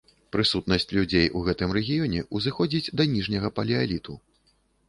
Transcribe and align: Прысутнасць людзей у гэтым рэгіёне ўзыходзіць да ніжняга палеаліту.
Прысутнасць 0.35 0.87
людзей 0.97 1.27
у 1.39 1.43
гэтым 1.49 1.75
рэгіёне 1.79 2.23
ўзыходзіць 2.39 2.93
да 3.03 3.07
ніжняга 3.15 3.53
палеаліту. 3.59 4.21